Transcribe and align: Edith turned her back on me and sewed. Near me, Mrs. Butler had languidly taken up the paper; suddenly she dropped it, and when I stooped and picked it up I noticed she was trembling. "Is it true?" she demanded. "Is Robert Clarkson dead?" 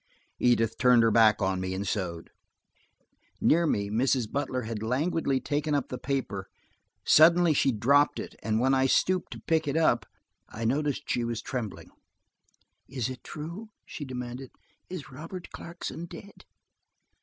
Edith 0.39 0.79
turned 0.79 1.03
her 1.03 1.11
back 1.11 1.43
on 1.43 1.59
me 1.61 1.75
and 1.75 1.87
sewed. 1.87 2.31
Near 3.39 3.67
me, 3.67 3.87
Mrs. 3.91 4.31
Butler 4.31 4.63
had 4.63 4.81
languidly 4.81 5.39
taken 5.39 5.75
up 5.75 5.89
the 5.89 5.99
paper; 5.99 6.49
suddenly 7.05 7.53
she 7.53 7.71
dropped 7.71 8.19
it, 8.19 8.33
and 8.41 8.59
when 8.59 8.73
I 8.73 8.87
stooped 8.87 9.35
and 9.35 9.45
picked 9.45 9.67
it 9.67 9.77
up 9.77 10.07
I 10.49 10.65
noticed 10.65 11.03
she 11.07 11.23
was 11.23 11.43
trembling. 11.43 11.91
"Is 12.87 13.11
it 13.11 13.23
true?" 13.23 13.69
she 13.85 14.03
demanded. 14.03 14.49
"Is 14.89 15.11
Robert 15.11 15.51
Clarkson 15.51 16.05
dead?" 16.05 16.45